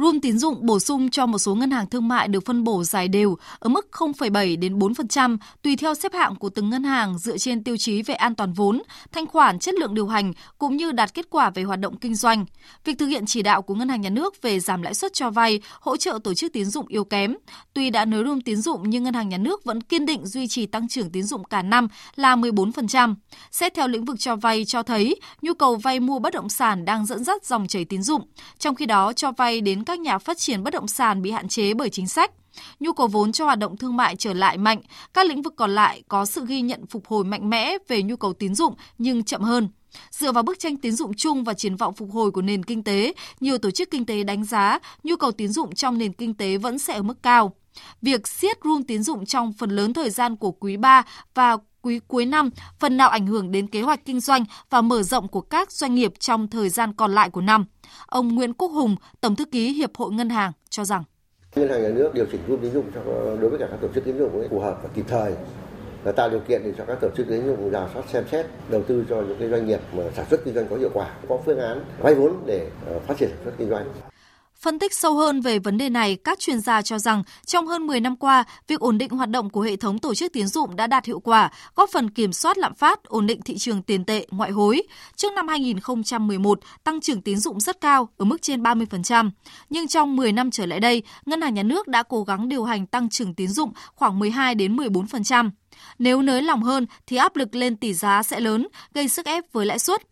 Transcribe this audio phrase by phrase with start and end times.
[0.00, 2.84] Room tín dụng bổ sung cho một số ngân hàng thương mại được phân bổ
[2.84, 7.18] dài đều ở mức 0,7 đến 4% tùy theo xếp hạng của từng ngân hàng
[7.18, 8.82] dựa trên tiêu chí về an toàn vốn,
[9.12, 12.14] thanh khoản, chất lượng điều hành cũng như đạt kết quả về hoạt động kinh
[12.14, 12.44] doanh.
[12.84, 15.30] Việc thực hiện chỉ đạo của ngân hàng nhà nước về giảm lãi suất cho
[15.30, 17.36] vay, hỗ trợ tổ chức tín dụng yếu kém.
[17.72, 20.48] Tuy đã nới room tín dụng nhưng ngân hàng nhà nước vẫn kiên định duy
[20.48, 23.14] trì tăng trưởng tín dụng cả năm là 14%.
[23.50, 26.84] Xét theo lĩnh vực cho vay cho thấy nhu cầu vay mua bất động sản
[26.84, 28.22] đang dẫn dắt dòng chảy tín dụng,
[28.58, 31.30] trong khi đó cho vay đến các các nhà phát triển bất động sản bị
[31.30, 32.30] hạn chế bởi chính sách.
[32.80, 34.82] Nhu cầu vốn cho hoạt động thương mại trở lại mạnh,
[35.14, 38.16] các lĩnh vực còn lại có sự ghi nhận phục hồi mạnh mẽ về nhu
[38.16, 39.68] cầu tín dụng nhưng chậm hơn.
[40.10, 42.84] Dựa vào bức tranh tín dụng chung và triển vọng phục hồi của nền kinh
[42.84, 46.34] tế, nhiều tổ chức kinh tế đánh giá nhu cầu tín dụng trong nền kinh
[46.34, 47.52] tế vẫn sẽ ở mức cao.
[48.02, 51.02] Việc siết room tín dụng trong phần lớn thời gian của quý 3
[51.34, 55.02] và quý cuối năm phần nào ảnh hưởng đến kế hoạch kinh doanh và mở
[55.02, 57.64] rộng của các doanh nghiệp trong thời gian còn lại của năm.
[58.06, 61.04] Ông Nguyễn Quốc Hùng, Tổng thư ký Hiệp hội Ngân hàng cho rằng
[61.56, 63.00] Ngân hàng nhà nước điều chỉnh rút tín dụng cho
[63.40, 65.34] đối với cả các tổ chức tín dụng ấy phù hợp và kịp thời
[66.04, 68.46] và tạo điều kiện để cho các tổ chức tín dụng giả soát xem xét
[68.70, 71.06] đầu tư cho những cái doanh nghiệp mà sản xuất kinh doanh có hiệu quả,
[71.28, 73.86] có phương án vay vốn để ờ, phát triển sản xuất kinh doanh.
[74.62, 77.86] Phân tích sâu hơn về vấn đề này, các chuyên gia cho rằng trong hơn
[77.86, 80.76] 10 năm qua, việc ổn định hoạt động của hệ thống tổ chức tín dụng
[80.76, 84.04] đã đạt hiệu quả, góp phần kiểm soát lạm phát, ổn định thị trường tiền
[84.04, 84.82] tệ, ngoại hối.
[85.16, 89.30] Trước năm 2011, tăng trưởng tín dụng rất cao, ở mức trên 30%.
[89.70, 92.64] Nhưng trong 10 năm trở lại đây, Ngân hàng Nhà nước đã cố gắng điều
[92.64, 95.50] hành tăng trưởng tín dụng khoảng 12 đến 14%.
[95.98, 99.52] Nếu nới lỏng hơn thì áp lực lên tỷ giá sẽ lớn, gây sức ép
[99.52, 100.09] với lãi suất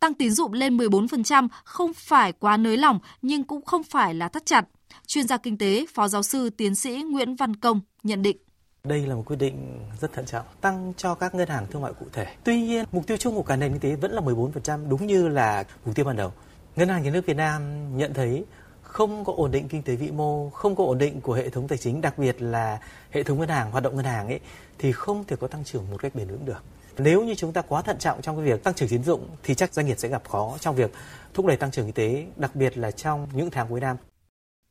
[0.00, 4.28] tăng tín dụng lên 14% không phải quá nới lỏng nhưng cũng không phải là
[4.28, 4.64] thắt chặt.
[5.06, 8.36] Chuyên gia kinh tế, Phó giáo sư tiến sĩ Nguyễn Văn Công nhận định.
[8.84, 11.92] Đây là một quyết định rất thận trọng, tăng cho các ngân hàng thương mại
[12.00, 12.26] cụ thể.
[12.44, 15.28] Tuy nhiên, mục tiêu chung của cả nền kinh tế vẫn là 14%, đúng như
[15.28, 16.32] là mục tiêu ban đầu.
[16.76, 17.62] Ngân hàng Nhà nước Việt Nam
[17.96, 18.44] nhận thấy
[18.82, 21.68] không có ổn định kinh tế vĩ mô, không có ổn định của hệ thống
[21.68, 22.78] tài chính, đặc biệt là
[23.10, 24.40] hệ thống ngân hàng, hoạt động ngân hàng ấy,
[24.78, 26.62] thì không thể có tăng trưởng một cách bền vững được.
[26.98, 29.54] Nếu như chúng ta quá thận trọng trong cái việc tăng trưởng tín dụng thì
[29.54, 30.92] chắc doanh nghiệp sẽ gặp khó trong việc
[31.34, 33.96] thúc đẩy tăng trưởng kinh tế, đặc biệt là trong những tháng cuối năm.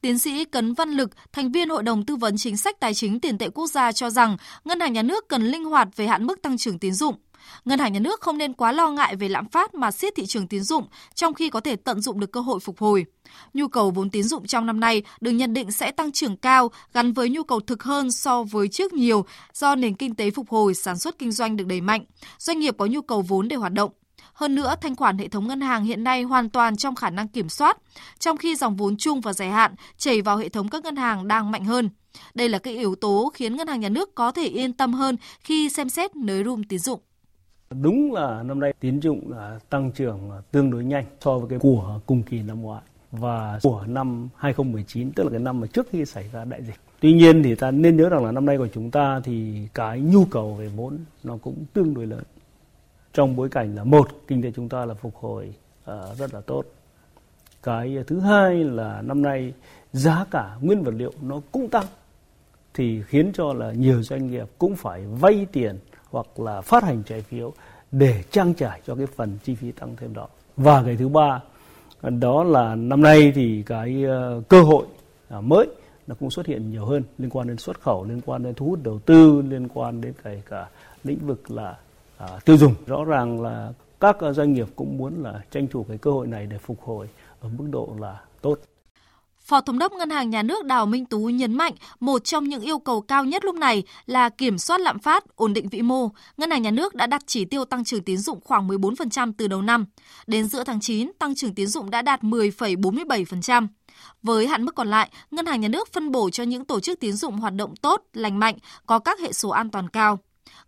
[0.01, 3.19] Tiến sĩ Cấn Văn Lực, thành viên Hội đồng Tư vấn Chính sách Tài chính
[3.19, 6.25] Tiền tệ Quốc gia cho rằng Ngân hàng Nhà nước cần linh hoạt về hạn
[6.25, 7.15] mức tăng trưởng tín dụng.
[7.65, 10.25] Ngân hàng Nhà nước không nên quá lo ngại về lạm phát mà siết thị
[10.25, 13.05] trường tín dụng, trong khi có thể tận dụng được cơ hội phục hồi.
[13.53, 16.71] Nhu cầu vốn tín dụng trong năm nay được nhận định sẽ tăng trưởng cao
[16.93, 20.49] gắn với nhu cầu thực hơn so với trước nhiều do nền kinh tế phục
[20.49, 22.05] hồi, sản xuất kinh doanh được đẩy mạnh,
[22.37, 23.91] doanh nghiệp có nhu cầu vốn để hoạt động.
[24.33, 27.27] Hơn nữa, thanh khoản hệ thống ngân hàng hiện nay hoàn toàn trong khả năng
[27.27, 27.77] kiểm soát,
[28.19, 31.27] trong khi dòng vốn chung và dài hạn chảy vào hệ thống các ngân hàng
[31.27, 31.89] đang mạnh hơn.
[32.33, 35.17] Đây là cái yếu tố khiến ngân hàng nhà nước có thể yên tâm hơn
[35.39, 36.99] khi xem xét nới room tín dụng.
[37.69, 41.49] Đúng là năm nay tín dụng là tăng trưởng à, tương đối nhanh so với
[41.49, 45.67] cái của cùng kỳ năm ngoái và của năm 2019 tức là cái năm mà
[45.67, 46.75] trước khi xảy ra đại dịch.
[46.99, 49.99] Tuy nhiên thì ta nên nhớ rằng là năm nay của chúng ta thì cái
[49.99, 52.23] nhu cầu về vốn nó cũng tương đối lớn.
[53.13, 55.53] Trong bối cảnh là một kinh tế chúng ta là phục hồi
[55.91, 56.65] uh, rất là tốt.
[57.63, 59.53] Cái thứ hai là năm nay
[59.93, 61.85] giá cả nguyên vật liệu nó cũng tăng
[62.73, 65.79] thì khiến cho là nhiều doanh nghiệp cũng phải vay tiền
[66.09, 67.53] hoặc là phát hành trái phiếu
[67.91, 70.27] để trang trải cho cái phần chi phí tăng thêm đó.
[70.57, 71.41] Và cái thứ ba
[72.01, 74.85] đó là năm nay thì cái ờ, cơ hội
[75.29, 75.67] à, mới
[76.07, 78.65] nó cũng xuất hiện nhiều hơn liên quan đến xuất khẩu, liên quan đến thu
[78.65, 80.67] hút đầu tư, liên quan đến cái cả
[81.03, 81.77] lĩnh vực là
[82.17, 82.73] à, tiêu dùng.
[82.85, 86.27] Rõ ràng là các ờ, doanh nghiệp cũng muốn là tranh thủ cái cơ hội
[86.27, 87.09] này để phục hồi
[87.41, 88.59] ở mức độ là tốt.
[89.47, 92.61] Phó Thống đốc Ngân hàng Nhà nước Đào Minh Tú nhấn mạnh một trong những
[92.61, 96.09] yêu cầu cao nhất lúc này là kiểm soát lạm phát, ổn định vĩ mô.
[96.37, 99.47] Ngân hàng Nhà nước đã đặt chỉ tiêu tăng trưởng tín dụng khoảng 14% từ
[99.47, 99.85] đầu năm.
[100.27, 103.67] Đến giữa tháng 9, tăng trưởng tín dụng đã đạt 10,47%.
[104.23, 106.99] Với hạn mức còn lại, Ngân hàng Nhà nước phân bổ cho những tổ chức
[106.99, 110.19] tín dụng hoạt động tốt, lành mạnh, có các hệ số an toàn cao.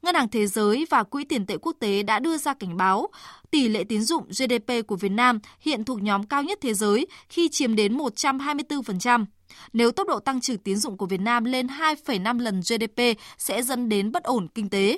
[0.01, 3.07] Ngân hàng Thế giới và Quỹ tiền tệ quốc tế đã đưa ra cảnh báo
[3.51, 7.07] tỷ lệ tín dụng GDP của Việt Nam hiện thuộc nhóm cao nhất thế giới
[7.29, 9.25] khi chiếm đến 124%.
[9.73, 13.01] Nếu tốc độ tăng trưởng tín dụng của Việt Nam lên 2,5 lần GDP
[13.37, 14.97] sẽ dẫn đến bất ổn kinh tế.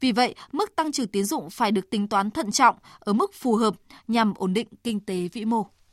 [0.00, 3.34] Vì vậy, mức tăng trưởng tín dụng phải được tính toán thận trọng ở mức
[3.34, 3.74] phù hợp
[4.08, 5.66] nhằm ổn định kinh tế vĩ mô.